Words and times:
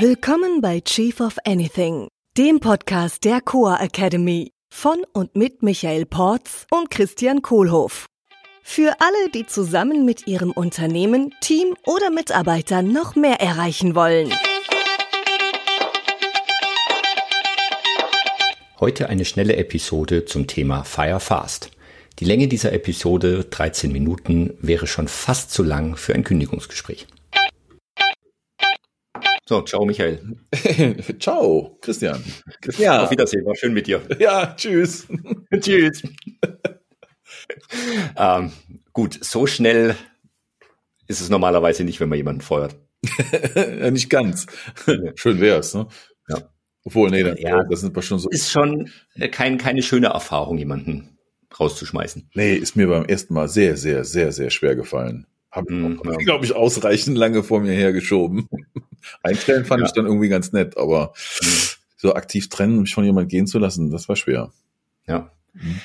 Willkommen 0.00 0.60
bei 0.60 0.80
Chief 0.80 1.20
of 1.20 1.36
Anything, 1.44 2.08
dem 2.36 2.58
Podcast 2.58 3.22
der 3.22 3.40
Coa 3.40 3.76
Academy 3.80 4.50
von 4.68 5.04
und 5.12 5.36
mit 5.36 5.62
Michael 5.62 6.04
Porz 6.04 6.66
und 6.72 6.90
Christian 6.90 7.42
Kohlhoff. 7.42 8.06
Für 8.64 8.96
alle, 8.98 9.30
die 9.32 9.46
zusammen 9.46 10.04
mit 10.04 10.26
ihrem 10.26 10.50
Unternehmen, 10.50 11.32
Team 11.40 11.76
oder 11.86 12.10
Mitarbeitern 12.10 12.92
noch 12.92 13.14
mehr 13.14 13.40
erreichen 13.40 13.94
wollen. 13.94 14.32
Heute 18.80 19.08
eine 19.08 19.24
schnelle 19.24 19.54
Episode 19.54 20.24
zum 20.24 20.48
Thema 20.48 20.82
Fire 20.82 21.20
Fast. 21.20 21.70
Die 22.18 22.24
Länge 22.24 22.48
dieser 22.48 22.72
Episode, 22.72 23.44
13 23.44 23.92
Minuten, 23.92 24.54
wäre 24.60 24.88
schon 24.88 25.06
fast 25.06 25.52
zu 25.52 25.62
lang 25.62 25.96
für 25.96 26.16
ein 26.16 26.24
Kündigungsgespräch. 26.24 27.06
So, 29.46 29.60
ciao 29.60 29.84
Michael. 29.84 30.38
ciao 31.20 31.78
Christian. 31.82 32.24
Ja. 32.78 33.04
Auf 33.04 33.10
Wiedersehen, 33.10 33.44
war 33.44 33.54
schön 33.54 33.74
mit 33.74 33.86
dir. 33.86 34.00
Ja, 34.18 34.54
tschüss. 34.56 35.06
tschüss. 35.60 36.02
ähm, 38.16 38.52
gut, 38.94 39.22
so 39.22 39.46
schnell 39.46 39.96
ist 41.08 41.20
es 41.20 41.28
normalerweise 41.28 41.84
nicht, 41.84 42.00
wenn 42.00 42.08
man 42.08 42.16
jemanden 42.16 42.40
feuert. 42.40 42.76
ja, 43.54 43.90
nicht 43.90 44.08
ganz. 44.08 44.46
Schön 45.14 45.40
wär's, 45.40 45.74
ne? 45.74 45.88
Ja. 46.28 46.50
Obwohl, 46.84 47.10
nee, 47.10 47.22
dann, 47.22 47.36
ja, 47.36 47.64
das 47.64 47.80
sind 47.80 47.94
wir 47.94 48.02
schon 48.02 48.18
so. 48.18 48.30
Ist 48.30 48.50
schon 48.50 48.90
kein, 49.30 49.58
keine 49.58 49.82
schöne 49.82 50.06
Erfahrung, 50.06 50.56
jemanden 50.56 51.18
rauszuschmeißen. 51.60 52.30
Nee, 52.34 52.54
ist 52.54 52.76
mir 52.76 52.88
beim 52.88 53.04
ersten 53.04 53.34
Mal 53.34 53.48
sehr, 53.48 53.76
sehr, 53.76 54.04
sehr, 54.04 54.32
sehr 54.32 54.48
schwer 54.48 54.74
gefallen. 54.74 55.26
Habe 55.50 55.72
ja. 55.72 56.16
glaube 56.16 56.44
ich, 56.46 56.54
ausreichend 56.54 57.16
lange 57.16 57.42
vor 57.42 57.60
mir 57.60 57.72
hergeschoben. 57.72 58.48
Einstellen 59.22 59.64
fand 59.64 59.80
ja. 59.80 59.86
ich 59.86 59.92
dann 59.92 60.06
irgendwie 60.06 60.28
ganz 60.28 60.52
nett, 60.52 60.76
aber 60.76 61.12
mhm. 61.42 61.48
so 61.96 62.14
aktiv 62.14 62.48
trennen, 62.48 62.80
mich 62.80 62.94
von 62.94 63.04
jemand 63.04 63.28
gehen 63.28 63.46
zu 63.46 63.58
lassen, 63.58 63.90
das 63.90 64.08
war 64.08 64.16
schwer. 64.16 64.52
Ja. 65.06 65.30
Mhm. 65.54 65.80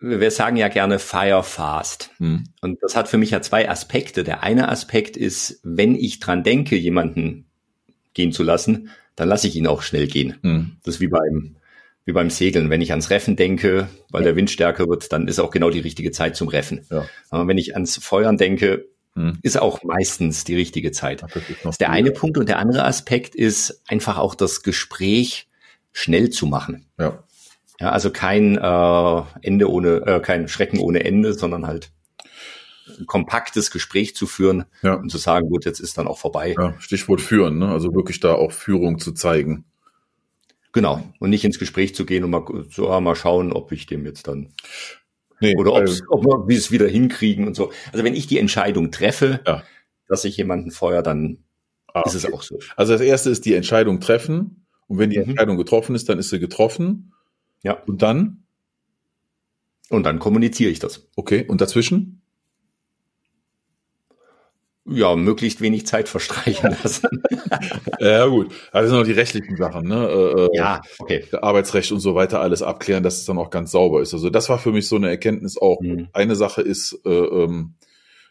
Wir 0.00 0.32
sagen 0.32 0.56
ja 0.56 0.66
gerne 0.66 0.98
Fire 0.98 1.44
Fast. 1.44 2.10
Mhm. 2.18 2.44
Und 2.60 2.82
das 2.82 2.96
hat 2.96 3.08
für 3.08 3.18
mich 3.18 3.30
ja 3.30 3.40
zwei 3.40 3.70
Aspekte. 3.70 4.24
Der 4.24 4.42
eine 4.42 4.68
Aspekt 4.68 5.16
ist, 5.16 5.60
wenn 5.62 5.94
ich 5.94 6.18
dran 6.18 6.42
denke, 6.42 6.76
jemanden 6.76 7.46
gehen 8.12 8.32
zu 8.32 8.42
lassen, 8.42 8.90
dann 9.14 9.28
lasse 9.28 9.46
ich 9.46 9.54
ihn 9.54 9.68
auch 9.68 9.82
schnell 9.82 10.08
gehen. 10.08 10.38
Mhm. 10.42 10.76
Das 10.82 10.96
ist 10.96 11.00
wie 11.00 11.06
beim, 11.06 11.56
wie 12.04 12.12
beim 12.12 12.30
Segeln. 12.30 12.68
Wenn 12.68 12.80
ich 12.80 12.90
ans 12.90 13.10
Reffen 13.10 13.36
denke, 13.36 13.88
weil 14.10 14.22
ja. 14.22 14.28
der 14.28 14.36
Wind 14.36 14.50
stärker 14.50 14.88
wird, 14.88 15.12
dann 15.12 15.28
ist 15.28 15.38
auch 15.38 15.52
genau 15.52 15.70
die 15.70 15.80
richtige 15.80 16.10
Zeit 16.10 16.34
zum 16.34 16.48
Reffen. 16.48 16.84
Ja. 16.90 17.06
Aber 17.30 17.46
wenn 17.46 17.58
ich 17.58 17.74
ans 17.74 17.96
Feuern 17.98 18.36
denke, 18.36 18.86
hm. 19.14 19.38
Ist 19.42 19.60
auch 19.60 19.82
meistens 19.82 20.44
die 20.44 20.56
richtige 20.56 20.90
Zeit. 20.90 21.22
Ach, 21.22 21.28
das 21.28 21.48
ist, 21.48 21.64
das 21.64 21.74
ist 21.74 21.80
der 21.80 21.90
eine 21.90 22.12
Punkt 22.12 22.38
und 22.38 22.48
der 22.48 22.58
andere 22.58 22.84
Aspekt 22.84 23.34
ist 23.34 23.82
einfach 23.86 24.16
auch 24.16 24.34
das 24.34 24.62
Gespräch 24.62 25.50
schnell 25.92 26.30
zu 26.30 26.46
machen. 26.46 26.86
Ja. 26.98 27.22
Ja, 27.78 27.90
also 27.90 28.10
kein 28.10 28.56
äh, 28.56 29.22
Ende 29.42 29.68
ohne, 29.68 30.06
äh, 30.06 30.20
kein 30.20 30.48
Schrecken 30.48 30.78
ohne 30.78 31.04
Ende, 31.04 31.34
sondern 31.34 31.66
halt 31.66 31.90
ein 32.98 33.06
kompaktes 33.06 33.70
Gespräch 33.70 34.14
zu 34.14 34.26
führen 34.26 34.64
ja. 34.82 34.94
und 34.94 35.10
zu 35.10 35.18
sagen, 35.18 35.48
gut, 35.48 35.64
jetzt 35.64 35.80
ist 35.80 35.98
dann 35.98 36.06
auch 36.06 36.18
vorbei. 36.18 36.54
Ja, 36.56 36.74
Stichwort 36.78 37.20
führen, 37.20 37.58
ne? 37.58 37.68
also 37.68 37.92
wirklich 37.94 38.20
da 38.20 38.34
auch 38.34 38.52
Führung 38.52 38.98
zu 38.98 39.12
zeigen. 39.12 39.64
Genau. 40.72 41.02
Und 41.18 41.30
nicht 41.30 41.44
ins 41.44 41.58
Gespräch 41.58 41.94
zu 41.94 42.06
gehen 42.06 42.24
und 42.24 42.30
mal, 42.30 42.44
so, 42.70 43.00
mal 43.00 43.16
schauen, 43.16 43.52
ob 43.52 43.72
ich 43.72 43.86
dem 43.86 44.06
jetzt 44.06 44.26
dann 44.28 44.54
Nee, 45.42 45.56
Oder 45.56 45.72
ob 46.08 46.48
wir 46.48 46.56
es 46.56 46.70
wieder 46.70 46.86
hinkriegen 46.86 47.46
und 47.48 47.56
so. 47.56 47.72
Also 47.92 48.04
wenn 48.04 48.14
ich 48.14 48.28
die 48.28 48.38
Entscheidung 48.38 48.92
treffe, 48.92 49.40
ja. 49.46 49.62
dass 50.08 50.24
ich 50.24 50.36
jemanden 50.36 50.70
feuer, 50.70 51.02
dann 51.02 51.38
ah, 51.92 52.02
ist 52.06 52.14
es 52.14 52.32
auch 52.32 52.42
so. 52.42 52.58
Also 52.76 52.92
das 52.92 53.02
erste 53.02 53.30
ist 53.30 53.44
die 53.44 53.54
Entscheidung 53.54 54.00
treffen. 54.00 54.66
Und 54.86 54.98
wenn 54.98 55.10
die 55.10 55.18
mhm. 55.18 55.30
Entscheidung 55.30 55.56
getroffen 55.56 55.94
ist, 55.94 56.08
dann 56.08 56.18
ist 56.18 56.30
sie 56.30 56.38
getroffen. 56.38 57.12
Ja. 57.62 57.74
Und 57.86 58.02
dann? 58.02 58.44
Und 59.90 60.04
dann 60.04 60.20
kommuniziere 60.20 60.70
ich 60.70 60.78
das. 60.78 61.08
Okay. 61.16 61.44
Und 61.46 61.60
dazwischen? 61.60 62.21
Ja, 64.84 65.14
möglichst 65.14 65.60
wenig 65.60 65.86
Zeit 65.86 66.08
verstreichen 66.08 66.76
lassen. 66.82 67.22
ja, 68.00 68.26
gut. 68.26 68.52
Also 68.72 68.90
sind 68.90 68.98
noch 68.98 69.06
die 69.06 69.12
rechtlichen 69.12 69.56
Sachen, 69.56 69.86
ne? 69.86 70.08
Äh, 70.08 70.40
äh, 70.42 70.48
ja, 70.54 70.80
okay. 70.98 71.24
Arbeitsrecht 71.40 71.92
und 71.92 72.00
so 72.00 72.14
weiter 72.14 72.40
alles 72.40 72.62
abklären, 72.62 73.04
dass 73.04 73.18
es 73.18 73.24
dann 73.24 73.38
auch 73.38 73.50
ganz 73.50 73.70
sauber 73.70 74.02
ist. 74.02 74.12
Also 74.12 74.28
das 74.28 74.48
war 74.48 74.58
für 74.58 74.72
mich 74.72 74.88
so 74.88 74.96
eine 74.96 75.08
Erkenntnis 75.08 75.56
auch. 75.56 75.80
Mhm. 75.80 76.08
Eine 76.12 76.34
Sache 76.34 76.62
ist, 76.62 77.00
äh, 77.04 77.10
ähm, 77.10 77.74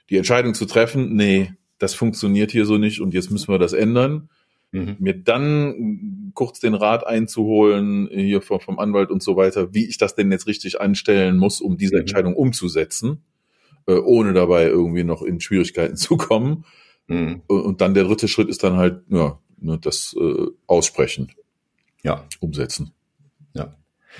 die 0.09 0.17
Entscheidung 0.17 0.53
zu 0.53 0.65
treffen, 0.65 1.15
nee, 1.15 1.53
das 1.77 1.93
funktioniert 1.93 2.51
hier 2.51 2.65
so 2.65 2.77
nicht 2.77 2.99
und 2.99 3.13
jetzt 3.13 3.31
müssen 3.31 3.47
wir 3.47 3.59
das 3.59 3.71
ändern. 3.71 4.29
Mhm. 4.73 4.97
Mir 4.99 5.13
dann 5.13 6.31
kurz 6.33 6.59
den 6.59 6.73
Rat 6.73 7.07
einzuholen, 7.07 8.09
hier 8.11 8.41
vom, 8.41 8.59
vom 8.59 8.77
Anwalt 8.77 9.09
und 9.09 9.23
so 9.23 9.37
weiter, 9.37 9.73
wie 9.73 9.87
ich 9.87 9.97
das 9.97 10.15
denn 10.15 10.31
jetzt 10.31 10.47
richtig 10.47 10.81
anstellen 10.81 11.37
muss, 11.37 11.61
um 11.61 11.77
diese 11.77 11.95
mhm. 11.95 12.01
Entscheidung 12.01 12.35
umzusetzen 12.35 13.23
äh, 13.87 13.93
ohne 13.93 14.33
dabei 14.33 14.65
irgendwie 14.65 15.03
noch 15.03 15.21
in 15.21 15.39
Schwierigkeiten 15.39 15.95
zu 15.97 16.17
kommen. 16.17 16.65
Mhm. 17.07 17.41
Und 17.47 17.81
dann 17.81 17.93
der 17.93 18.05
dritte 18.05 18.27
Schritt 18.27 18.49
ist 18.49 18.63
dann 18.63 18.77
halt, 18.77 19.01
ja, 19.09 19.39
ne, 19.59 19.77
das 19.79 20.15
äh, 20.19 20.47
Aussprechen. 20.67 21.31
Ja. 22.03 22.25
Umsetzen. 22.39 22.93
Ja. 23.53 23.75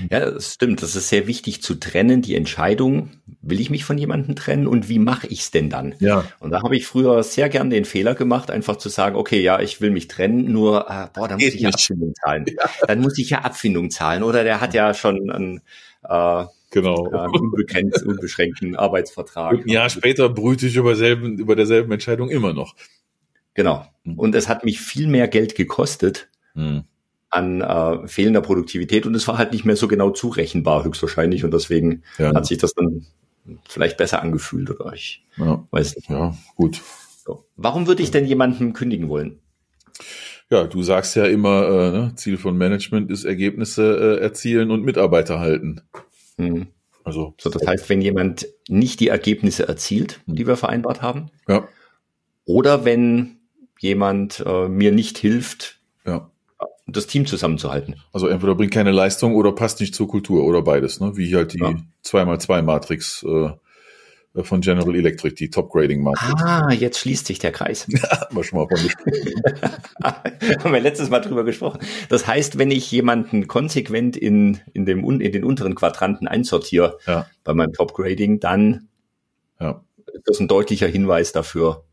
Ja, 0.10 0.32
das 0.32 0.54
stimmt. 0.54 0.82
Das 0.82 0.96
ist 0.96 1.10
sehr 1.10 1.28
wichtig 1.28 1.62
zu 1.62 1.76
trennen, 1.76 2.22
die 2.22 2.36
Entscheidung, 2.36 3.10
will 3.42 3.60
ich 3.60 3.70
mich 3.70 3.84
von 3.84 3.98
jemandem 3.98 4.36
trennen 4.36 4.68
und 4.68 4.88
wie 4.88 5.00
mache 5.00 5.28
ich 5.28 5.42
es 5.42 5.52
denn 5.52 5.70
dann? 5.70 5.96
Ja. 6.00 6.26
Und 6.40 6.52
da 6.52 6.64
habe 6.64 6.76
ich 6.78 6.86
früher 6.86 7.22
sehr 7.24 7.50
gern 7.50 7.70
den 7.70 7.86
Fehler 7.86 8.16
gemacht, 8.16 8.52
einfach 8.52 8.78
zu 8.78 8.90
sagen, 8.90 9.16
okay, 9.16 9.42
ja, 9.42 9.60
ich 9.60 9.82
will 9.82 9.92
mich 9.92 10.08
trennen, 10.08 10.52
nur, 10.52 10.90
äh, 10.90 11.08
boah, 11.14 11.28
dann 11.28 11.40
muss 11.40 11.54
ich 11.54 11.62
ja 11.62 11.70
Abfindung 11.70 12.14
zahlen. 12.16 12.46
Ja. 12.58 12.70
Dann 12.88 13.02
muss 13.02 13.18
ich 13.18 13.30
ja 13.30 13.40
Abfindung 13.40 13.92
zahlen. 13.92 14.24
Oder 14.24 14.44
der 14.44 14.62
hat 14.62 14.74
ja 14.74 14.94
schon 14.94 15.30
ein 15.30 15.62
äh, 16.04 16.46
Genau. 16.72 17.10
Ja, 17.12 17.28
unbegrenzt, 17.28 18.04
unbeschränkten 18.06 18.76
Arbeitsvertrag. 18.76 19.60
Ein 19.60 19.68
Jahr 19.68 19.90
später 19.90 20.30
brüte 20.30 20.68
ich 20.68 20.76
über, 20.76 20.96
selben, 20.96 21.38
über 21.38 21.56
derselben 21.56 21.92
Entscheidung 21.92 22.30
immer 22.30 22.54
noch. 22.54 22.76
Genau. 23.54 23.86
Mhm. 24.04 24.18
Und 24.18 24.36
es 24.36 24.48
hat 24.48 24.64
mich 24.64 24.80
viel 24.80 25.08
mehr 25.08 25.28
Geld 25.28 25.56
gekostet 25.56 26.30
mhm. 26.54 26.84
an 27.30 27.62
äh, 27.62 28.08
fehlender 28.08 28.42
Produktivität 28.42 29.06
und 29.06 29.16
es 29.16 29.28
war 29.28 29.38
halt 29.38 29.52
nicht 29.52 29.66
mehr 29.66 29.76
so 29.76 29.90
genau 29.90 30.12
zurechenbar, 30.12 30.86
höchstwahrscheinlich. 30.86 31.44
Und 31.44 31.54
deswegen 31.54 32.04
ja. 32.18 32.34
hat 32.34 32.46
sich 32.46 32.58
das 32.58 32.74
dann 32.74 33.06
vielleicht 33.68 33.98
besser 33.98 34.22
angefühlt 34.22 34.70
oder 34.70 34.94
ich 34.94 35.26
ja. 35.38 35.68
weiß 35.72 35.98
nicht. 35.98 36.10
Ja, 36.10 36.36
gut. 36.56 36.82
So. 37.26 37.46
Warum 37.58 37.88
würde 37.88 38.02
ich 38.02 38.12
denn 38.12 38.26
jemanden 38.26 38.72
kündigen 38.72 39.10
wollen? 39.10 39.40
Ja, 40.50 40.66
du 40.66 40.84
sagst 40.84 41.16
ja 41.16 41.26
immer, 41.26 41.68
äh, 41.68 41.92
ne, 41.92 42.12
Ziel 42.16 42.38
von 42.38 42.58
Management 42.58 43.10
ist 43.10 43.24
Ergebnisse 43.24 44.18
äh, 44.20 44.22
erzielen 44.22 44.72
und 44.72 44.84
Mitarbeiter 44.84 45.40
halten. 45.40 45.82
Mhm. 46.42 46.68
Also, 47.04 47.34
so, 47.40 47.50
das 47.50 47.66
heißt, 47.66 47.90
wenn 47.90 48.02
jemand 48.02 48.48
nicht 48.68 49.00
die 49.00 49.08
Ergebnisse 49.08 49.68
erzielt, 49.68 50.22
mhm. 50.26 50.36
die 50.36 50.48
wir 50.48 50.56
vereinbart 50.56 51.02
haben, 51.02 51.32
ja. 51.48 51.68
oder 52.46 52.86
wenn 52.86 53.38
jemand 53.80 54.44
äh, 54.46 54.68
mir 54.68 54.92
nicht 54.92 55.18
hilft, 55.18 55.80
ja. 56.06 56.30
das 56.86 57.08
Team 57.08 57.26
zusammenzuhalten. 57.26 57.96
Also 58.14 58.28
entweder 58.28 58.54
bringt 58.54 58.74
keine 58.74 58.92
Leistung 58.92 59.36
oder 59.36 59.54
passt 59.54 59.80
nicht 59.80 59.96
zur 59.96 60.08
Kultur 60.08 60.44
oder 60.44 60.62
beides, 60.62 61.00
ne? 61.00 61.18
Wie 61.18 61.36
halt 61.36 61.54
die 61.54 61.60
ja. 61.60 61.74
2x2-Matrix 62.06 63.24
äh, 63.24 63.28
äh, 63.28 63.52
von 64.36 64.62
General 64.62 64.96
Electric, 64.96 65.36
die 65.36 65.50
Top 65.50 65.72
Grading 65.72 66.02
Matrix. 66.02 66.42
Ah, 66.42 66.72
jetzt 66.72 67.00
schließt 67.00 67.28
sich 67.28 67.40
der 67.40 67.52
Kreis. 67.52 67.88
Ja, 67.92 68.22
haben 68.22 68.36
wir 68.36 68.44
schon 68.44 68.60
mal 68.60 68.68
von 68.68 68.82
gesprochen. 68.82 69.44
haben 70.64 70.74
wir 70.74 70.80
letztes 70.80 71.10
Mal 71.10 71.20
drüber 71.20 71.44
gesprochen. 71.44 71.80
Das 72.10 72.26
heißt, 72.28 72.58
wenn 72.58 72.72
ich 72.72 72.90
jemanden 72.92 73.48
konsequent 73.48 74.16
in, 74.16 74.60
in, 74.74 74.86
dem, 74.86 75.04
in 75.20 75.32
den 75.32 75.44
unteren 75.44 75.76
Quadranten 75.76 76.28
einsortiere 76.28 76.98
ja. 77.06 77.28
bei 77.44 77.54
meinem 77.54 77.74
Top 77.74 77.94
Grading, 77.94 78.40
dann 78.40 78.88
ja. 79.60 79.84
ist 80.14 80.24
das 80.26 80.40
ein 80.40 80.48
deutlicher 80.48 80.88
Hinweis 80.88 81.34
dafür, 81.34 81.84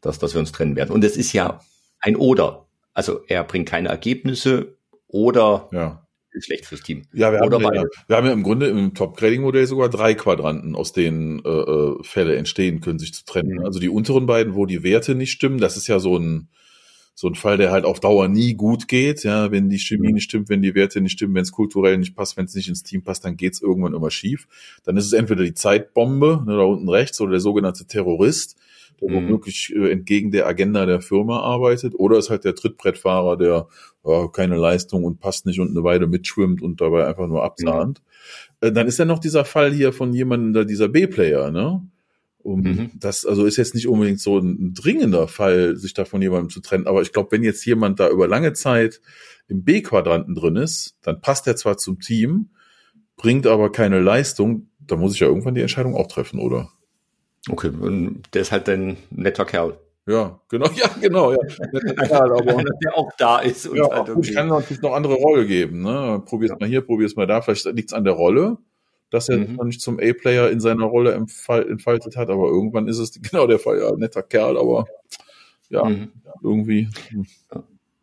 dass, 0.00 0.18
dass 0.18 0.34
wir 0.34 0.40
uns 0.40 0.52
trennen 0.52 0.74
werden. 0.74 0.90
Und 0.90 1.04
es 1.04 1.16
ist 1.16 1.32
ja 1.32 1.60
ein 2.00 2.16
Oder. 2.16 2.66
Also 2.94 3.20
er 3.28 3.44
bringt 3.44 3.68
keine 3.68 3.88
Ergebnisse 3.88 4.76
oder 5.06 5.68
ja 5.70 6.04
schlecht 6.38 6.66
fürs 6.66 6.82
Team. 6.82 7.02
Ja, 7.12 7.32
wir, 7.32 7.40
haben 7.40 7.74
ja, 7.74 7.84
wir 8.06 8.16
haben 8.16 8.26
ja 8.26 8.32
im 8.32 8.42
Grunde 8.42 8.68
im 8.68 8.94
Top-Grading-Modell 8.94 9.66
sogar 9.66 9.88
drei 9.88 10.14
Quadranten, 10.14 10.74
aus 10.74 10.92
denen 10.92 11.44
äh, 11.44 11.48
äh, 11.48 12.02
Fälle 12.02 12.36
entstehen 12.36 12.80
können, 12.80 12.98
sich 12.98 13.12
zu 13.12 13.24
trennen. 13.24 13.58
Mhm. 13.58 13.64
Also 13.64 13.80
die 13.80 13.88
unteren 13.88 14.26
beiden, 14.26 14.54
wo 14.54 14.66
die 14.66 14.82
Werte 14.82 15.14
nicht 15.14 15.32
stimmen, 15.32 15.58
das 15.58 15.76
ist 15.76 15.88
ja 15.88 15.98
so 15.98 16.16
ein 16.16 16.48
so 17.20 17.28
ein 17.28 17.34
Fall, 17.34 17.58
der 17.58 17.70
halt 17.70 17.84
auf 17.84 18.00
Dauer 18.00 18.28
nie 18.28 18.54
gut 18.54 18.88
geht. 18.88 19.24
Ja, 19.24 19.50
wenn 19.50 19.68
die 19.68 19.78
Chemie 19.78 20.08
mhm. 20.08 20.14
nicht 20.14 20.24
stimmt, 20.24 20.48
wenn 20.48 20.62
die 20.62 20.74
Werte 20.74 21.02
nicht 21.02 21.12
stimmen, 21.12 21.34
wenn 21.34 21.42
es 21.42 21.52
kulturell 21.52 21.98
nicht 21.98 22.16
passt, 22.16 22.38
wenn 22.38 22.46
es 22.46 22.54
nicht 22.54 22.68
ins 22.68 22.82
Team 22.82 23.02
passt, 23.02 23.26
dann 23.26 23.36
geht's 23.36 23.60
irgendwann 23.60 23.92
immer 23.92 24.10
schief. 24.10 24.48
Dann 24.84 24.96
ist 24.96 25.04
es 25.04 25.12
entweder 25.12 25.44
die 25.44 25.52
Zeitbombe 25.52 26.42
ne, 26.46 26.56
da 26.56 26.62
unten 26.62 26.88
rechts 26.88 27.20
oder 27.20 27.32
der 27.32 27.40
sogenannte 27.40 27.84
Terrorist, 27.84 28.56
der 29.00 29.10
mhm. 29.10 29.14
womöglich 29.14 29.72
äh, 29.74 29.90
entgegen 29.90 30.30
der 30.30 30.46
Agenda 30.46 30.86
der 30.86 31.00
Firma 31.00 31.40
arbeitet, 31.40 31.94
oder 31.96 32.18
ist 32.18 32.30
halt 32.30 32.44
der 32.44 32.54
Trittbrettfahrer, 32.54 33.36
der 33.36 33.66
äh, 34.04 34.28
keine 34.32 34.56
Leistung 34.56 35.04
und 35.04 35.20
passt 35.20 35.46
nicht 35.46 35.60
und 35.60 35.70
eine 35.70 35.84
Weile 35.84 36.06
mitschwimmt 36.06 36.62
und 36.62 36.80
dabei 36.80 37.06
einfach 37.06 37.26
nur 37.26 37.42
abzahnt. 37.44 38.02
Mhm. 38.60 38.68
Äh, 38.68 38.72
dann 38.72 38.86
ist 38.86 38.98
ja 38.98 39.04
noch 39.04 39.18
dieser 39.18 39.44
Fall 39.44 39.72
hier 39.72 39.92
von 39.92 40.12
jemandem, 40.12 40.66
dieser 40.66 40.88
B-Player, 40.88 41.50
ne? 41.50 41.86
Um 42.42 42.62
mhm. 42.62 42.90
das, 42.94 43.26
also 43.26 43.44
ist 43.44 43.58
jetzt 43.58 43.74
nicht 43.74 43.86
unbedingt 43.86 44.18
so 44.18 44.38
ein 44.38 44.72
dringender 44.72 45.28
Fall, 45.28 45.76
sich 45.76 45.92
da 45.92 46.06
von 46.06 46.22
jemandem 46.22 46.48
zu 46.48 46.60
trennen. 46.60 46.86
Aber 46.86 47.02
ich 47.02 47.12
glaube, 47.12 47.32
wenn 47.32 47.42
jetzt 47.42 47.64
jemand 47.66 48.00
da 48.00 48.08
über 48.08 48.28
lange 48.28 48.54
Zeit 48.54 49.02
im 49.46 49.62
B-Quadranten 49.62 50.34
drin 50.34 50.56
ist, 50.56 50.96
dann 51.02 51.20
passt 51.20 51.46
er 51.46 51.56
zwar 51.56 51.76
zum 51.76 52.00
Team, 52.00 52.48
bringt 53.16 53.46
aber 53.46 53.70
keine 53.70 54.00
Leistung, 54.00 54.68
da 54.78 54.96
muss 54.96 55.12
ich 55.14 55.20
ja 55.20 55.26
irgendwann 55.26 55.54
die 55.54 55.60
Entscheidung 55.60 55.94
auch 55.94 56.06
treffen, 56.06 56.40
oder? 56.40 56.70
Okay, 57.48 57.68
und 57.68 58.22
der 58.34 58.42
ist 58.42 58.52
halt 58.52 58.68
ein 58.68 58.96
netter 59.10 59.44
Kerl. 59.44 59.78
Ja, 60.06 60.40
genau, 60.48 60.66
ja, 60.74 60.88
genau, 61.00 61.32
ja. 61.32 61.38
Kerl, 62.06 62.32
aber, 62.32 62.62
der 62.82 62.96
auch 62.96 63.10
da 63.16 63.38
ist. 63.38 63.66
Und 63.66 63.76
ja, 63.76 63.88
halt 63.90 64.12
gut, 64.12 64.34
kann 64.34 64.48
natürlich 64.48 64.82
noch 64.82 64.92
andere 64.92 65.14
Rolle 65.14 65.46
geben. 65.46 65.82
Ne? 65.82 66.22
Probier's 66.24 66.50
ja. 66.50 66.56
mal 66.58 66.68
hier, 66.68 66.80
probier's 66.80 67.16
mal 67.16 67.26
da. 67.26 67.40
Vielleicht 67.40 67.64
liegt's 67.66 67.92
an 67.92 68.04
der 68.04 68.14
Rolle, 68.14 68.58
dass 69.10 69.28
er 69.28 69.38
mhm. 69.38 69.56
noch 69.56 69.64
nicht 69.64 69.80
zum 69.80 69.98
A-Player 70.00 70.50
in 70.50 70.60
seiner 70.60 70.84
Rolle 70.84 71.12
entfaltet 71.12 72.16
hat, 72.16 72.28
aber 72.28 72.48
irgendwann 72.48 72.88
ist 72.88 72.98
es 72.98 73.12
genau 73.22 73.46
der 73.46 73.58
Fall. 73.58 73.78
Ja, 73.78 73.94
netter 73.96 74.22
Kerl, 74.22 74.58
aber 74.58 74.86
ja, 75.68 75.84
mhm. 75.84 76.12
irgendwie. 76.42 76.88
Hm. 77.10 77.26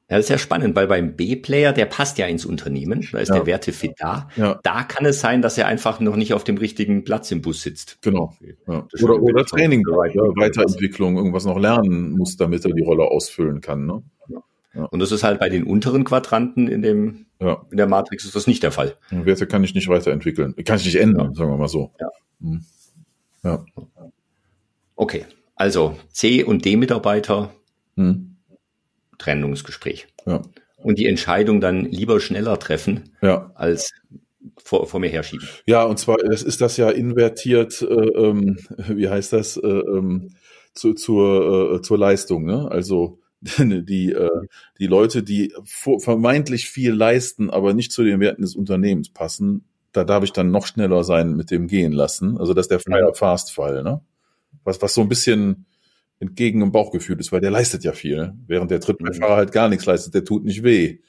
Ja, 0.10 0.16
das 0.16 0.28
ist 0.28 0.30
ja 0.30 0.38
spannend, 0.38 0.74
weil 0.78 0.88
beim 0.88 1.18
B-Player, 1.18 1.74
der 1.74 1.86
passt 1.86 2.18
ja 2.18 2.28
ins 2.28 2.46
Unternehmen, 2.46 3.06
da 3.12 3.20
ist 3.20 3.28
ja. 3.28 3.36
der 3.36 3.46
Wertefit 3.46 3.96
da. 3.98 4.30
Ja. 4.38 4.58
Da 4.64 4.84
kann 4.84 5.06
es 5.06 5.20
sein, 5.20 5.42
dass 5.42 5.58
er 5.58 5.68
einfach 5.68 6.00
noch 6.00 6.16
nicht 6.16 6.34
auf 6.34 6.46
dem 6.46 6.58
richtigen 6.58 7.04
Platz 7.04 7.30
im 7.32 7.42
Bus 7.42 7.62
sitzt. 7.62 7.98
Genau. 8.02 8.34
Ja. 8.68 8.88
Oder, 9.02 9.22
oder 9.22 9.46
Training, 9.46 9.84
ja, 9.86 10.22
Weiterentwicklung, 10.38 11.18
irgendwas 11.18 11.44
noch 11.44 11.60
lernen 11.60 12.12
muss, 12.12 12.38
damit 12.38 12.64
er 12.64 12.72
die 12.72 12.84
Rolle 12.84 13.04
ausfüllen 13.04 13.60
kann. 13.60 13.86
Ne? 13.86 14.02
Und 14.92 15.00
das 15.00 15.12
ist 15.12 15.26
halt 15.26 15.40
bei 15.42 15.50
den 15.50 15.64
unteren 15.64 16.06
Quadranten 16.06 16.68
in 16.68 16.82
dem 16.82 17.26
in 17.40 17.78
der 17.78 17.88
Matrix 17.88 18.26
ist 18.26 18.36
das 18.36 18.48
nicht 18.48 18.64
der 18.64 18.72
Fall. 18.72 18.96
Werte 19.12 19.46
kann 19.46 19.64
ich 19.64 19.76
nicht 19.76 19.90
weiterentwickeln, 19.90 20.56
kann 20.66 20.78
ich 20.78 20.86
nicht 20.86 20.96
ändern, 20.96 21.36
sagen 21.36 21.52
wir 21.52 21.58
mal 21.58 21.68
so. 21.68 21.92
Ja. 22.00 22.10
Hm. 22.42 22.66
Okay, 24.96 25.26
also 25.56 25.98
C 26.12 26.44
und 26.44 26.66
D 26.66 26.78
Mitarbeiter. 26.78 27.52
Hm 27.96 28.27
Trennungsgespräch. 29.18 30.08
Ja. 30.26 30.42
Und 30.78 31.00
die 31.00 31.08
Entscheidung 31.08 31.60
dann 31.60 31.86
lieber 31.86 32.20
schneller 32.20 32.60
treffen, 32.60 33.16
ja. 33.22 33.52
als 33.56 33.92
vor, 34.64 34.88
vor 34.88 35.00
mir 35.00 35.10
herschieben. 35.10 35.48
Ja, 35.66 35.84
und 35.84 35.98
zwar 35.98 36.18
das 36.18 36.44
ist 36.44 36.62
das 36.62 36.78
ja 36.78 36.90
invertiert, 36.90 37.82
äh, 37.82 37.86
ähm, 37.86 38.58
wie 38.88 39.10
heißt 39.10 39.34
das, 39.34 39.58
äh, 39.58 39.68
ähm, 39.68 40.30
zu, 40.74 40.94
zur, 40.94 41.76
äh, 41.76 41.82
zur 41.82 41.98
Leistung. 41.98 42.46
Ne? 42.46 42.70
Also 42.70 43.20
die, 43.58 44.12
äh, 44.12 44.30
die 44.80 44.88
Leute, 44.88 45.24
die 45.24 45.54
vermeintlich 45.66 46.70
viel 46.70 46.94
leisten, 46.94 47.50
aber 47.50 47.74
nicht 47.74 47.92
zu 47.92 48.04
den 48.04 48.20
Werten 48.20 48.42
des 48.42 48.56
Unternehmens 48.56 49.10
passen, 49.10 49.66
da 49.92 50.04
darf 50.04 50.24
ich 50.24 50.34
dann 50.34 50.52
noch 50.52 50.68
schneller 50.68 51.04
sein 51.04 51.36
mit 51.36 51.50
dem 51.50 51.68
gehen 51.68 51.92
lassen. 51.92 52.38
Also 52.38 52.54
das 52.54 52.66
ist 52.66 52.72
der 52.72 52.80
Fire 52.80 53.14
Fast 53.14 53.54
Fall, 53.54 53.84
ne? 53.84 54.02
Was, 54.64 54.82
was 54.82 54.94
so 54.94 55.02
ein 55.02 55.10
bisschen 55.10 55.66
entgegen 56.20 56.60
dem 56.60 56.72
Bauchgefühl 56.72 57.20
ist, 57.20 57.32
weil 57.32 57.42
der 57.42 57.52
leistet 57.52 57.84
ja 57.84 57.92
viel, 57.92 58.34
während 58.48 58.72
der 58.72 58.80
Trittbrettfahrer 58.80 59.34
mhm. 59.34 59.38
halt 59.38 59.52
gar 59.52 59.70
nichts 59.70 59.86
leistet, 59.86 60.14
der 60.14 60.26
tut 60.26 60.46
nicht 60.46 60.64
weh. 60.64 61.00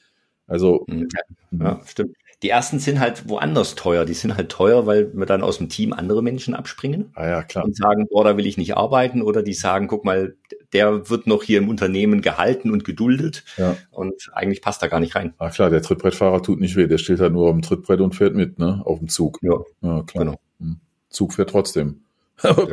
Also 0.47 0.85
mhm. 0.89 1.09
ja, 1.53 1.81
stimmt. 1.87 2.17
Die 2.45 2.51
ersten 2.51 2.79
sind 2.79 3.01
halt 3.01 3.29
woanders 3.29 3.75
teuer. 3.75 4.05
Die 4.05 4.15
sind 4.15 4.37
halt 4.37 4.49
teuer, 4.49 4.87
weil 4.87 5.13
wir 5.13 5.27
dann 5.27 5.43
aus 5.43 5.59
dem 5.59 5.69
Team 5.69 5.93
andere 5.93 6.23
Menschen 6.23 6.55
abspringen 6.55 7.11
ah, 7.15 7.27
ja, 7.27 7.43
klar. 7.43 7.65
und 7.65 7.77
sagen, 7.77 8.07
boah, 8.09 8.23
da 8.23 8.37
will 8.37 8.47
ich 8.47 8.57
nicht 8.57 8.77
arbeiten. 8.77 9.23
Oder 9.23 9.43
die 9.43 9.55
sagen, 9.55 9.89
guck 9.89 10.05
mal, 10.05 10.37
der 10.73 11.11
wird 11.11 11.27
noch 11.27 11.43
hier 11.43 11.59
im 11.59 11.69
Unternehmen 11.69 12.23
gehalten 12.23 12.71
und 12.71 12.85
geduldet. 12.85 13.45
Ja. 13.57 13.77
Und 13.91 14.31
eigentlich 14.33 14.63
passt 14.63 14.83
da 14.83 14.87
gar 14.87 15.01
nicht 15.01 15.17
rein. 15.17 15.35
Ah 15.39 15.51
klar, 15.51 15.69
der 15.69 15.83
Trittbrettfahrer 15.83 16.41
tut 16.41 16.61
nicht 16.61 16.77
weh. 16.77 16.87
Der 16.87 16.99
steht 16.99 17.19
halt 17.19 17.33
nur 17.33 17.51
am 17.51 17.61
Trittbrett 17.61 18.01
und 18.01 18.15
fährt 18.15 18.37
mit, 18.37 18.61
ne? 18.61 18.83
Auf 18.85 19.01
dem 19.01 19.09
Zug. 19.09 19.41
Ja, 19.43 19.59
ja 19.83 20.05
klar. 20.05 20.25
Genau. 20.25 20.41
Hm. 20.61 20.79
Zug 21.09 21.33
fährt 21.33 21.51
trotzdem. 21.51 22.03
Aber 22.43 22.67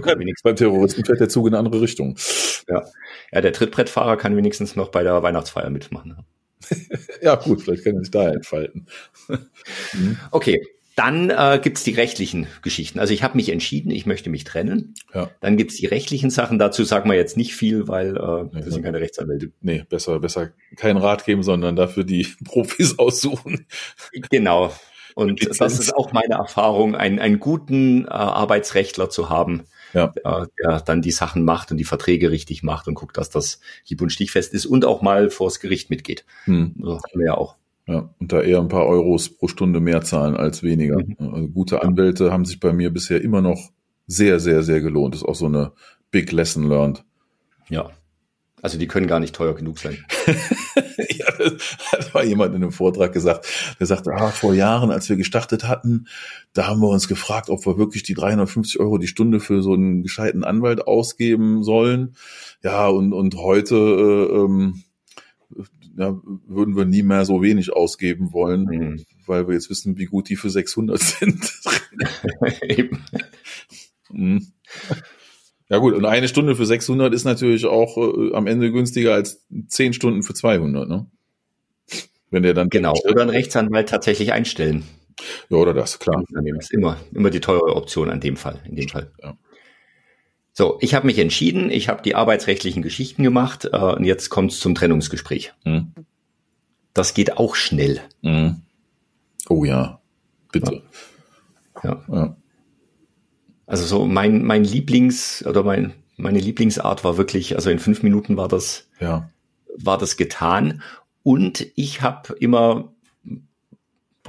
beim 0.44 0.56
Terroristen 0.56 1.06
fährt 1.06 1.20
der 1.20 1.30
Zug 1.30 1.48
in 1.48 1.54
eine 1.54 1.60
andere 1.60 1.82
Richtung. 1.82 2.18
Ja. 2.68 2.84
ja, 3.32 3.42
der 3.42 3.54
Trittbrettfahrer 3.54 4.18
kann 4.18 4.36
wenigstens 4.38 4.76
noch 4.76 4.90
bei 4.90 5.04
der 5.04 5.22
Weihnachtsfeier 5.24 5.70
mitmachen. 5.70 6.18
ja, 7.22 7.36
gut, 7.36 7.62
vielleicht 7.62 7.84
kann 7.84 7.96
er 7.96 8.02
sich 8.02 8.12
da 8.12 8.30
entfalten. 8.30 8.88
Okay, 10.32 10.62
dann 10.96 11.30
äh, 11.30 11.60
gibt's 11.62 11.84
die 11.84 11.94
rechtlichen 11.94 12.48
Geschichten. 12.62 13.00
Also 13.00 13.14
ich 13.14 13.22
habe 13.22 13.36
mich 13.36 13.50
entschieden, 13.50 13.92
ich 13.92 14.06
möchte 14.06 14.30
mich 14.30 14.46
trennen. 14.46 14.94
Ja. 15.14 15.30
Dann 15.42 15.58
gibt's 15.58 15.76
die 15.76 15.88
rechtlichen 15.88 16.30
Sachen. 16.30 16.58
Dazu 16.58 16.84
sagen 16.86 17.10
wir 17.10 17.18
jetzt 17.18 17.36
nicht 17.36 17.54
viel, 17.54 17.88
weil 17.90 18.16
äh, 18.16 18.44
nee, 18.44 18.64
wir 18.64 18.72
sind 18.72 18.84
keine 18.84 19.02
Rechtsanwälte. 19.02 19.52
Nee, 19.62 19.84
besser, 19.90 20.20
besser 20.20 20.52
keinen 20.78 20.98
Rat 20.98 21.26
geben, 21.26 21.44
sondern 21.44 21.76
dafür 21.76 22.06
die 22.06 22.28
Profis 22.46 22.98
aussuchen. 22.98 23.66
Genau. 24.30 24.72
Und 25.16 25.60
das 25.60 25.80
ist 25.80 25.96
auch 25.96 26.12
meine 26.12 26.36
Erfahrung, 26.36 26.94
einen, 26.94 27.20
einen 27.20 27.40
guten 27.40 28.06
äh, 28.06 28.10
Arbeitsrechtler 28.10 29.10
zu 29.10 29.30
haben, 29.30 29.64
ja. 29.94 30.14
äh, 30.24 30.46
der 30.62 30.82
dann 30.82 31.02
die 31.02 31.12
Sachen 31.12 31.46
macht 31.46 31.72
und 31.72 31.78
die 31.78 31.86
Verträge 31.86 32.32
richtig 32.32 32.64
macht 32.64 32.88
und 32.88 32.96
guckt, 32.96 33.18
dass 33.18 33.30
das 33.30 33.62
hieb- 33.86 34.02
und 34.02 34.12
stichfest 34.12 34.54
ist 34.54 34.66
und 34.66 34.84
auch 34.84 35.02
mal 35.02 35.30
vors 35.30 35.62
Gericht 35.62 35.90
mitgeht. 35.90 36.26
Hm. 36.44 36.76
So 36.80 36.96
haben 36.96 37.20
wir 37.20 37.28
ja 37.28 37.34
auch. 37.36 37.56
Ja, 37.88 38.10
und 38.20 38.32
da 38.34 38.42
eher 38.42 38.60
ein 38.60 38.68
paar 38.68 38.88
Euros 38.88 39.30
pro 39.30 39.48
Stunde 39.48 39.80
mehr 39.80 40.02
zahlen 40.02 40.36
als 40.36 40.64
weniger. 40.64 40.98
Mhm. 40.98 41.16
Also 41.34 41.48
gute 41.50 41.84
Anwälte 41.84 42.32
haben 42.32 42.44
sich 42.44 42.60
bei 42.60 42.74
mir 42.74 42.90
bisher 42.90 43.22
immer 43.22 43.42
noch 43.42 43.70
sehr, 44.08 44.40
sehr, 44.40 44.64
sehr 44.64 44.82
gelohnt. 44.82 45.14
Das 45.14 45.22
ist 45.22 45.28
auch 45.28 45.36
so 45.36 45.46
eine 45.46 45.72
Big 46.12 46.32
Lesson 46.32 46.68
learned. 46.68 47.06
Ja, 47.70 47.92
also 48.62 48.78
die 48.78 48.88
können 48.88 49.08
gar 49.08 49.20
nicht 49.20 49.36
teuer 49.36 49.54
genug 49.54 49.80
sein. 49.80 50.04
ja, 50.28 51.26
das 51.38 51.78
hat 51.92 52.14
mal 52.14 52.26
jemand 52.26 52.56
in 52.56 52.64
einem 52.64 52.72
Vortrag 52.72 53.14
gesagt. 53.14 53.48
Der 53.80 53.86
sagte, 53.86 54.12
ah, 54.14 54.32
vor 54.32 54.54
Jahren, 54.54 54.92
als 54.92 55.08
wir 55.10 55.18
gestartet 55.18 55.68
hatten, 55.68 56.08
da 56.54 56.68
haben 56.68 56.82
wir 56.82 56.90
uns 56.90 57.08
gefragt, 57.08 57.50
ob 57.50 57.66
wir 57.66 57.78
wirklich 57.78 58.04
die 58.04 58.14
350 58.14 58.80
Euro 58.80 58.98
die 58.98 59.08
Stunde 59.08 59.40
für 59.40 59.62
so 59.62 59.74
einen 59.74 60.04
gescheiten 60.04 60.44
Anwalt 60.44 60.88
ausgeben 60.88 61.64
sollen. 61.64 62.16
Ja, 62.64 62.88
und, 62.88 63.14
und 63.14 63.36
heute 63.36 63.76
äh, 63.76 64.36
ähm, 64.36 64.84
ja, 65.98 66.20
würden 66.48 66.76
wir 66.76 66.86
nie 66.86 67.04
mehr 67.04 67.26
so 67.26 67.42
wenig 67.42 67.74
ausgeben 67.74 68.34
wollen, 68.34 68.66
mhm. 68.66 69.06
weil 69.26 69.48
wir 69.48 69.54
jetzt 69.54 69.70
wissen, 69.70 69.98
wie 69.98 70.06
gut 70.06 70.30
die 70.30 70.36
für 70.36 70.50
600 70.50 71.00
sind. 71.02 71.54
Eben. 72.62 73.04
Mhm. 74.10 74.48
Ja 75.70 75.78
gut, 75.80 75.96
und 75.96 76.06
eine 76.06 76.28
Stunde 76.28 76.56
für 76.56 76.66
600 76.66 77.14
ist 77.14 77.24
natürlich 77.24 77.66
auch 77.66 77.98
äh, 77.98 78.34
am 78.34 78.48
Ende 78.48 78.72
günstiger 78.72 79.14
als 79.14 79.46
zehn 79.68 79.94
Stunden 79.94 80.24
für 80.24 80.34
200, 80.34 80.88
ne? 80.88 81.08
Wenn 82.30 82.44
der 82.44 82.54
dann 82.54 82.70
genau 82.70 82.94
oder 83.10 83.22
einen 83.22 83.32
Rechtsanwalt 83.32 83.90
tatsächlich 83.90 84.34
einstellen. 84.34 84.84
Ja, 85.50 85.58
oder 85.58 85.74
das, 85.74 86.00
klar. 86.00 86.24
Das 86.30 86.44
ist 86.60 86.72
immer 86.72 86.98
immer 87.14 87.30
die 87.30 87.40
teure 87.40 87.76
Option 87.76 88.10
an 88.10 88.20
dem 88.20 88.36
Fall, 88.36 88.60
in 88.68 88.76
dem 88.76 88.90
Fall. 88.90 89.12
Ja. 89.24 89.38
So, 90.52 90.78
ich 90.82 90.94
habe 90.94 91.06
mich 91.06 91.20
entschieden, 91.20 91.70
ich 91.70 91.90
habe 91.90 92.02
die 92.02 92.16
arbeitsrechtlichen 92.16 92.82
Geschichten 92.82 93.24
gemacht 93.24 93.70
äh, 93.72 93.78
und 93.78 94.04
jetzt 94.04 94.30
kommt 94.30 94.52
es 94.52 94.60
zum 94.60 94.76
Trennungsgespräch. 94.76 95.54
Hm. 95.64 95.94
Das 96.94 97.14
geht 97.14 97.38
auch 97.38 97.56
schnell. 97.56 98.02
Hm. 98.24 98.62
Oh 99.50 99.66
ja, 99.66 100.00
bitte. 100.52 100.82
Ja. 101.84 102.04
ja. 102.08 102.16
ja. 102.16 102.38
Also 103.68 103.86
so 103.86 104.06
mein, 104.06 104.44
mein 104.44 104.64
Lieblings 104.64 105.46
oder 105.46 105.64
mein, 105.64 105.94
meine 106.18 106.40
Lieblingsart 106.40 107.04
war 107.04 107.18
wirklich, 107.18 107.56
also 107.56 107.70
in 107.70 107.80
fünf 107.80 108.04
Minuten 108.04 108.38
war 108.38 108.48
das, 108.48 108.88
ja. 109.00 109.30
war 109.78 109.98
das 109.98 110.18
getan. 110.18 110.82
Und 111.24 111.68
ich 111.76 112.02
habe 112.02 112.34
immer 112.40 112.94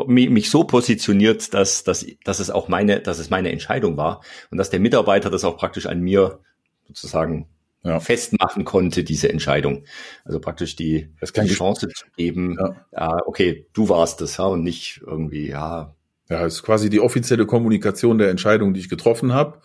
mich 0.06 0.50
so 0.50 0.64
positioniert, 0.64 1.54
dass, 1.54 1.84
dass, 1.84 2.06
dass 2.24 2.38
es 2.38 2.50
auch 2.50 2.68
meine, 2.68 3.00
dass 3.00 3.18
es 3.18 3.30
meine 3.30 3.50
Entscheidung 3.50 3.96
war 3.96 4.20
und 4.50 4.58
dass 4.58 4.70
der 4.70 4.80
Mitarbeiter 4.80 5.30
das 5.30 5.44
auch 5.44 5.56
praktisch 5.56 5.86
an 5.86 6.00
mir 6.00 6.40
sozusagen 6.86 7.48
ja. 7.82 8.00
festmachen 8.00 8.64
konnte, 8.64 9.04
diese 9.04 9.30
Entscheidung. 9.30 9.84
Also 10.24 10.40
praktisch 10.40 10.76
die, 10.76 11.14
die 11.22 11.46
Chance 11.48 11.88
zu 11.88 12.06
geben, 12.16 12.58
ja. 12.92 13.16
äh, 13.16 13.20
okay, 13.26 13.66
du 13.72 13.88
warst 13.88 14.20
es, 14.20 14.36
ja, 14.36 14.44
und 14.44 14.62
nicht 14.62 15.00
irgendwie, 15.06 15.48
ja, 15.48 15.95
ja, 16.28 16.44
es 16.44 16.54
ist 16.54 16.62
quasi 16.62 16.90
die 16.90 17.00
offizielle 17.00 17.46
Kommunikation 17.46 18.18
der 18.18 18.30
Entscheidung, 18.30 18.74
die 18.74 18.80
ich 18.80 18.88
getroffen 18.88 19.32
habe. 19.32 19.60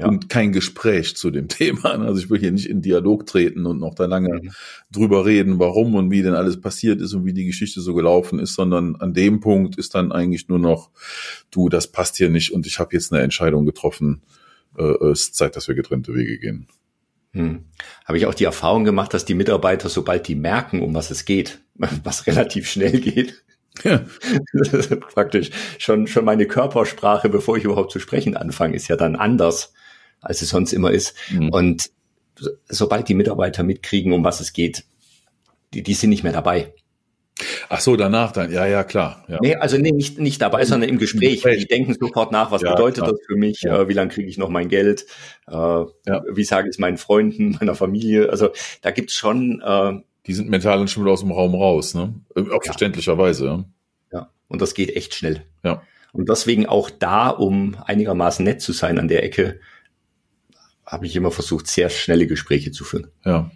Ja. 0.00 0.06
Und 0.06 0.28
kein 0.28 0.52
Gespräch 0.52 1.16
zu 1.16 1.30
dem 1.30 1.48
Thema. 1.48 1.90
Also 1.90 2.20
ich 2.20 2.30
will 2.30 2.38
hier 2.38 2.52
nicht 2.52 2.66
in 2.66 2.82
Dialog 2.82 3.26
treten 3.26 3.66
und 3.66 3.80
noch 3.80 3.94
da 3.94 4.06
lange 4.06 4.42
mhm. 4.42 4.50
drüber 4.92 5.26
reden, 5.26 5.58
warum 5.58 5.96
und 5.96 6.10
wie 6.10 6.22
denn 6.22 6.34
alles 6.34 6.60
passiert 6.60 7.00
ist 7.00 7.14
und 7.14 7.24
wie 7.24 7.32
die 7.32 7.46
Geschichte 7.46 7.80
so 7.80 7.94
gelaufen 7.94 8.38
ist, 8.38 8.54
sondern 8.54 8.94
an 8.96 9.12
dem 9.12 9.40
Punkt 9.40 9.76
ist 9.76 9.96
dann 9.96 10.12
eigentlich 10.12 10.48
nur 10.48 10.60
noch, 10.60 10.90
du, 11.50 11.68
das 11.68 11.88
passt 11.88 12.16
hier 12.16 12.30
nicht 12.30 12.52
und 12.52 12.66
ich 12.66 12.78
habe 12.78 12.90
jetzt 12.92 13.12
eine 13.12 13.22
Entscheidung 13.22 13.66
getroffen. 13.66 14.22
Äh, 14.76 14.84
es 15.06 15.22
ist 15.22 15.34
Zeit, 15.34 15.56
dass 15.56 15.66
wir 15.66 15.74
getrennte 15.74 16.14
Wege 16.14 16.38
gehen. 16.38 16.68
Hm. 17.32 17.64
Habe 18.04 18.18
ich 18.18 18.26
auch 18.26 18.34
die 18.34 18.44
Erfahrung 18.44 18.84
gemacht, 18.84 19.12
dass 19.12 19.24
die 19.24 19.34
Mitarbeiter, 19.34 19.88
sobald 19.88 20.28
die 20.28 20.36
merken, 20.36 20.80
um 20.80 20.94
was 20.94 21.10
es 21.10 21.24
geht, 21.24 21.60
was 22.04 22.28
relativ 22.28 22.68
schnell 22.68 23.00
geht, 23.00 23.44
ja. 23.84 24.04
Praktisch 25.14 25.50
schon, 25.78 26.06
schon 26.06 26.24
meine 26.24 26.46
Körpersprache, 26.46 27.28
bevor 27.28 27.56
ich 27.56 27.64
überhaupt 27.64 27.92
zu 27.92 28.00
sprechen 28.00 28.36
anfange, 28.36 28.76
ist 28.76 28.88
ja 28.88 28.96
dann 28.96 29.16
anders, 29.16 29.72
als 30.20 30.42
es 30.42 30.50
sonst 30.50 30.72
immer 30.72 30.90
ist. 30.90 31.14
Mhm. 31.30 31.50
Und 31.50 31.90
sobald 32.68 33.08
die 33.08 33.14
Mitarbeiter 33.14 33.62
mitkriegen, 33.62 34.12
um 34.12 34.24
was 34.24 34.40
es 34.40 34.52
geht, 34.52 34.84
die, 35.74 35.82
die 35.82 35.94
sind 35.94 36.10
nicht 36.10 36.22
mehr 36.22 36.32
dabei. 36.32 36.72
Ach 37.68 37.80
so, 37.80 37.94
danach 37.96 38.32
dann, 38.32 38.50
ja, 38.50 38.66
ja, 38.66 38.82
klar. 38.82 39.24
Ja. 39.28 39.38
Nee, 39.40 39.54
also 39.54 39.76
nee, 39.76 39.92
nicht, 39.92 40.18
nicht 40.18 40.42
dabei, 40.42 40.64
sondern 40.64 40.90
im 40.90 40.98
Gespräch. 40.98 41.42
Die 41.42 41.66
denken 41.66 41.94
sofort 41.94 42.32
nach, 42.32 42.50
was 42.50 42.62
ja, 42.62 42.72
bedeutet 42.72 43.04
klar. 43.04 43.12
das 43.12 43.20
für 43.26 43.36
mich, 43.36 43.62
ja. 43.62 43.82
äh, 43.82 43.88
wie 43.88 43.92
lange 43.92 44.10
kriege 44.10 44.28
ich 44.28 44.38
noch 44.38 44.48
mein 44.48 44.68
Geld, 44.68 45.06
äh, 45.46 45.52
wie 45.52 46.44
sage 46.44 46.68
ich 46.68 46.74
es 46.74 46.78
meinen 46.78 46.98
Freunden, 46.98 47.56
meiner 47.60 47.74
Familie. 47.74 48.30
Also 48.30 48.50
da 48.82 48.90
gibt's 48.90 49.14
schon. 49.14 49.62
Äh, 49.64 50.00
die 50.28 50.34
sind 50.34 50.50
mental 50.50 50.86
schon 50.88 51.02
wieder 51.02 51.12
aus 51.12 51.20
dem 51.20 51.32
Raum 51.32 51.54
raus, 51.54 51.94
ne? 51.94 52.14
Äh, 52.36 52.50
auch 52.52 52.62
verständlicherweise. 52.62 53.64
Ja, 54.12 54.30
und 54.46 54.60
das 54.60 54.74
geht 54.74 54.94
echt 54.94 55.14
schnell. 55.14 55.44
Ja. 55.64 55.82
Und 56.12 56.28
deswegen 56.28 56.66
auch 56.66 56.90
da, 56.90 57.30
um 57.30 57.76
einigermaßen 57.84 58.44
nett 58.44 58.60
zu 58.60 58.72
sein 58.72 58.98
an 58.98 59.08
der 59.08 59.24
Ecke, 59.24 59.60
habe 60.84 61.06
ich 61.06 61.16
immer 61.16 61.30
versucht, 61.30 61.66
sehr 61.66 61.90
schnelle 61.90 62.26
Gespräche 62.26 62.70
zu 62.70 62.84
führen. 62.84 63.08
Ja. 63.24 63.50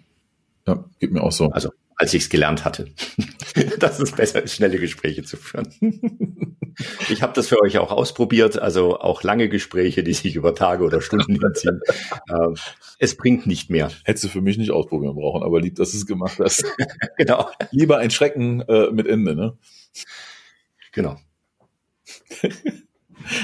Ja, 0.67 0.85
geht 0.99 1.11
mir 1.11 1.21
auch 1.21 1.31
so. 1.31 1.49
Also 1.51 1.71
als 1.95 2.13
ich 2.13 2.23
es 2.23 2.29
gelernt 2.29 2.65
hatte, 2.65 2.87
dass 3.79 3.99
es 3.99 4.11
besser 4.11 4.43
ist, 4.43 4.55
schnelle 4.55 4.79
Gespräche 4.79 5.23
zu 5.23 5.37
führen. 5.37 5.67
ich 7.09 7.21
habe 7.21 7.33
das 7.33 7.47
für 7.47 7.61
euch 7.61 7.77
auch 7.77 7.91
ausprobiert, 7.91 8.59
also 8.59 8.99
auch 8.99 9.23
lange 9.23 9.49
Gespräche, 9.49 10.03
die 10.03 10.13
sich 10.13 10.35
über 10.35 10.55
Tage 10.55 10.83
oder 10.83 11.01
Stunden 11.01 11.39
hinziehen. 11.39 11.81
Ähm, 12.29 12.55
es 12.99 13.17
bringt 13.17 13.47
nicht 13.47 13.69
mehr. 13.69 13.91
Hättest 14.05 14.23
du 14.23 14.27
für 14.29 14.41
mich 14.41 14.57
nicht 14.57 14.71
ausprobieren 14.71 15.15
brauchen, 15.15 15.43
aber 15.43 15.59
lieb, 15.59 15.75
dass 15.75 15.91
du 15.91 15.97
es 15.97 16.05
gemacht 16.05 16.39
hast. 16.39 16.63
genau. 17.17 17.49
Lieber 17.71 17.97
ein 17.97 18.11
Schrecken 18.11 18.61
äh, 18.61 18.91
mit 18.91 19.07
Ende, 19.07 19.35
ne? 19.35 19.57
Genau. 20.93 21.17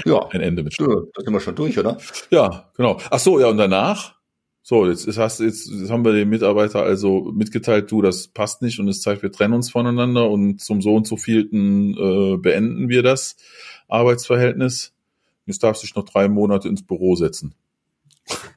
ja. 0.05 0.27
Ein 0.29 0.41
Ende 0.41 0.63
mit 0.63 0.73
Schrecken. 0.73 0.91
Ja, 0.91 1.01
da 1.13 1.23
sind 1.23 1.33
wir 1.33 1.39
schon 1.41 1.55
durch, 1.55 1.77
oder? 1.77 1.97
Ja, 2.29 2.71
genau. 2.75 2.99
Ach 3.09 3.19
so, 3.19 3.39
ja, 3.39 3.47
und 3.47 3.57
danach? 3.57 4.18
So, 4.61 4.87
jetzt, 4.87 5.07
jetzt 5.07 5.17
hast 5.17 5.39
jetzt, 5.39 5.69
jetzt 5.69 5.89
haben 5.89 6.05
wir 6.05 6.13
dem 6.13 6.29
Mitarbeiter 6.29 6.83
also 6.83 7.31
mitgeteilt, 7.33 7.91
du, 7.91 8.01
das 8.01 8.27
passt 8.27 8.61
nicht 8.61 8.79
und 8.79 8.87
es 8.87 9.01
zeigt, 9.01 9.23
wir 9.23 9.31
trennen 9.31 9.53
uns 9.53 9.71
voneinander 9.71 10.29
und 10.29 10.61
zum 10.61 10.81
so 10.81 10.95
und 10.95 11.07
so 11.07 11.17
vielten 11.17 11.93
äh, 11.97 12.37
beenden 12.37 12.89
wir 12.89 13.01
das 13.01 13.37
Arbeitsverhältnis. 13.87 14.93
Jetzt 15.45 15.63
darfst 15.63 15.81
du 15.81 15.87
dich 15.87 15.95
noch 15.95 16.05
drei 16.05 16.27
Monate 16.27 16.67
ins 16.67 16.85
Büro 16.85 17.15
setzen. 17.15 17.55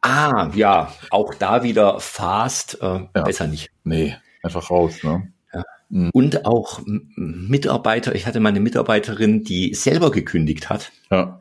Ah, 0.02 0.50
ja, 0.54 0.92
auch 1.10 1.34
da 1.34 1.62
wieder 1.62 2.00
fast, 2.00 2.82
äh, 2.82 3.00
ja. 3.14 3.22
besser 3.22 3.46
nicht. 3.46 3.70
Nee, 3.84 4.14
einfach 4.42 4.70
raus, 4.70 5.02
ne? 5.02 5.32
Ja. 5.54 5.64
Mhm. 5.88 6.10
Und 6.12 6.44
auch 6.44 6.80
Mitarbeiter, 6.84 8.14
ich 8.14 8.26
hatte 8.26 8.40
meine 8.40 8.60
Mitarbeiterin, 8.60 9.44
die 9.44 9.74
selber 9.74 10.10
gekündigt 10.10 10.68
hat. 10.68 10.92
Ja. 11.10 11.40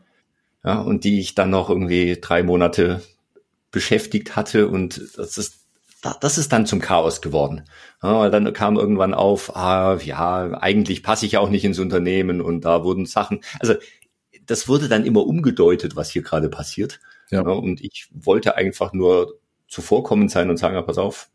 Ja, 0.64 0.80
und 0.80 1.04
die 1.04 1.20
ich 1.20 1.34
dann 1.34 1.50
noch 1.50 1.70
irgendwie 1.70 2.20
drei 2.22 2.44
Monate 2.44 3.02
beschäftigt 3.72 4.36
hatte 4.36 4.68
und 4.68 5.02
das 5.18 5.38
ist 5.38 5.62
das 6.20 6.40
ist 6.40 6.52
dann 6.52 6.66
zum 6.66 6.80
Chaos 6.80 7.22
geworden. 7.22 7.66
Ja, 8.02 8.30
dann 8.30 8.52
kam 8.54 8.76
irgendwann 8.76 9.14
auf, 9.14 9.56
ah, 9.56 10.00
ja, 10.02 10.52
eigentlich 10.60 11.04
passe 11.04 11.28
ich 11.28 11.38
auch 11.38 11.50
nicht 11.50 11.64
ins 11.64 11.78
Unternehmen 11.78 12.42
und 12.42 12.62
da 12.66 12.84
wurden 12.84 13.06
Sachen, 13.06 13.42
also 13.60 13.76
das 14.48 14.68
wurde 14.68 14.90
dann 14.90 15.06
immer 15.06 15.26
umgedeutet, 15.28 15.96
was 15.96 16.10
hier 16.10 16.24
gerade 16.24 16.50
passiert. 16.50 17.00
Ja. 17.30 17.44
ja. 17.44 17.52
und 17.52 17.82
ich 17.82 18.10
wollte 18.12 18.56
einfach 18.56 18.94
nur 18.94 19.40
zuvorkommend 19.68 20.32
sein 20.32 20.50
und 20.50 20.58
sagen, 20.58 20.76
ja, 20.76 20.82
pass 20.82 20.98
auf, 20.98 21.30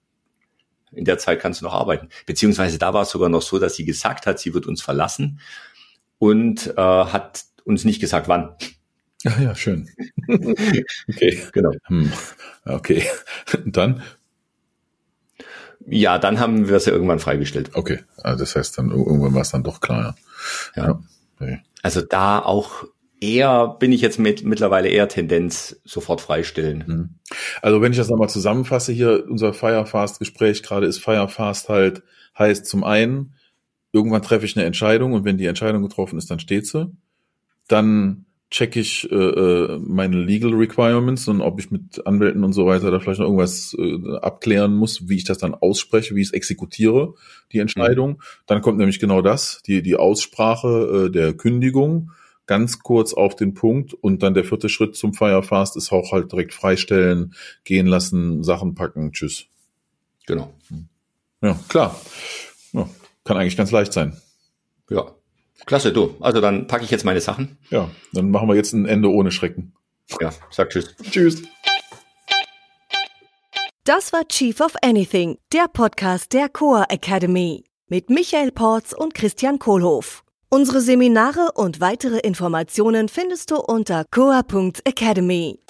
in 0.93 1.05
der 1.05 1.19
Zeit 1.19 1.41
kannst 1.41 1.61
du 1.61 1.65
noch 1.65 1.75
arbeiten. 1.75 2.09
Beziehungsweise 2.27 2.79
da 2.79 2.93
war 2.93 3.03
es 3.03 3.11
sogar 3.11 3.29
noch 3.29 3.43
so, 3.43 3.59
dass 3.59 3.77
sie 3.77 3.85
gesagt 3.85 4.27
hat, 4.27 4.39
sie 4.39 4.53
wird 4.53 4.67
uns 4.67 4.83
verlassen 4.83 5.41
und 6.19 6.75
äh, 6.77 6.81
hat 6.81 7.45
uns 7.65 7.85
nicht 7.85 8.01
gesagt, 8.01 8.29
wann. 8.29 8.55
Ja, 9.27 9.41
ja, 9.41 9.55
schön. 9.57 9.89
okay. 10.29 11.43
Genau. 11.53 11.73
Hm. 11.87 12.13
Okay. 12.65 13.03
Und 13.65 13.77
dann? 13.77 14.03
Ja, 15.85 16.19
dann 16.19 16.39
haben 16.39 16.69
wir 16.69 16.77
es 16.77 16.87
ja 16.87 16.93
irgendwann 16.93 17.19
freigestellt. 17.19 17.71
Okay. 17.75 18.01
Also 18.23 18.45
das 18.45 18.55
heißt 18.55 18.79
dann 18.79 18.91
irgendwann 18.91 19.35
war 19.35 19.43
es 19.43 19.51
dann 19.51 19.65
doch 19.65 19.81
klar. 19.81 20.15
Ja. 20.77 20.87
ja. 20.87 21.03
Okay. 21.41 21.61
Also 21.83 22.03
da 22.03 22.39
auch 22.39 22.85
eher 23.21 23.77
bin 23.81 23.91
ich 23.91 24.01
jetzt 24.01 24.19
mit, 24.19 24.45
mittlerweile 24.45 24.89
eher 24.89 25.09
Tendenz 25.09 25.81
sofort 25.85 26.21
freistellen. 26.21 26.87
Hm. 26.87 27.09
Also 27.63 27.83
wenn 27.83 27.91
ich 27.91 27.99
das 27.99 28.09
nochmal 28.09 28.29
zusammenfasse 28.29 28.93
hier, 28.93 29.25
unser 29.29 29.53
Firefast-Gespräch 29.53 30.63
gerade 30.63 30.87
ist 30.87 31.03
Firefast 31.03 31.69
halt 31.69 32.03
heißt 32.39 32.67
zum 32.67 32.85
einen, 32.85 33.35
irgendwann 33.93 34.23
treffe 34.23 34.45
ich 34.45 34.57
eine 34.57 34.67
Entscheidung 34.67 35.15
und 35.15 35.25
wenn 35.25 35.39
die 35.39 35.47
Entscheidung 35.47 35.83
getroffen 35.83 36.19
ist, 36.19 36.31
dann 36.31 36.39
steht 36.39 36.67
sie. 36.67 36.93
Dann 37.67 38.26
check 38.51 38.77
ich 38.77 39.11
äh, 39.11 39.15
äh, 39.15 39.79
meine 39.79 40.17
Legal 40.23 40.55
Requirements 40.55 41.27
und 41.29 41.41
ob 41.41 41.59
ich 41.59 41.71
mit 41.71 42.07
Anwälten 42.07 42.45
und 42.45 42.53
so 42.53 42.67
weiter 42.67 42.91
da 42.91 43.01
vielleicht 43.01 43.19
noch 43.19 43.27
irgendwas 43.27 43.77
äh, 43.79 44.19
abklären 44.19 44.75
muss, 44.75 45.09
wie 45.09 45.17
ich 45.17 45.25
das 45.25 45.39
dann 45.39 45.55
ausspreche, 45.55 46.15
wie 46.15 46.21
ich 46.21 46.29
es 46.29 46.33
exekutiere, 46.33 47.15
die 47.53 47.59
Entscheidung. 47.59 48.11
Mhm. 48.11 48.23
Dann 48.47 48.63
kommt 48.63 48.79
nämlich 48.79 49.01
genau 49.01 49.21
das, 49.21 49.63
die, 49.67 49.83
die 49.83 49.97
Aussprache 49.97 51.07
äh, 51.07 51.11
der 51.11 51.35
Kündigung, 51.35 52.13
ganz 52.47 52.79
kurz 52.79 53.13
auf 53.15 53.35
den 53.35 53.55
Punkt 53.55 53.95
und 53.95 54.23
dann 54.23 54.35
der 54.35 54.45
vierte 54.45 54.69
Schritt 54.69 54.95
zum 54.95 55.13
Firefast 55.13 55.77
ist 55.77 55.91
auch 55.91 56.13
halt 56.13 56.31
direkt 56.31 56.55
freistellen, 56.55 57.35
gehen 57.65 57.87
lassen, 57.87 58.45
Sachen 58.45 58.77
packen, 58.77 59.13
tschüss. 59.13 59.47
Genau. 60.27 60.55
Ja, 61.43 61.59
klar. 61.69 62.01
Ja, 62.73 62.89
kann 63.25 63.37
eigentlich 63.37 63.57
ganz 63.57 63.73
leicht 63.73 63.93
sein. 63.93 64.17
Ja. 64.89 65.16
Klasse, 65.65 65.93
du. 65.93 66.15
Also 66.21 66.41
dann 66.41 66.67
packe 66.67 66.85
ich 66.85 66.91
jetzt 66.91 67.05
meine 67.05 67.21
Sachen. 67.21 67.59
Ja, 67.71 67.91
dann 68.13 68.31
machen 68.31 68.49
wir 68.49 68.55
jetzt 68.55 68.73
ein 68.73 68.87
Ende 68.87 69.11
ohne 69.11 69.31
Schrecken. 69.31 69.75
Ja, 70.21 70.31
sag 70.51 70.71
Tschüss. 70.71 70.95
Tschüss. 71.11 71.43
Das 73.85 74.13
war 74.13 74.27
Chief 74.29 74.61
of 74.61 74.75
Anything, 74.83 75.39
der 75.53 75.69
Podcast 75.73 76.33
der 76.33 76.49
Coa 76.49 76.87
Academy 76.89 77.65
mit 77.89 78.11
Michael 78.11 78.51
Porz 78.51 78.93
und 78.93 79.15
Christian 79.15 79.59
Kohlhoff. 79.59 80.25
Unsere 80.49 80.81
Seminare 80.81 81.53
und 81.55 81.81
weitere 81.81 82.19
Informationen 82.19 83.09
findest 83.09 83.51
du 83.51 83.57
unter 83.57 84.05
coa.academy. 84.11 85.61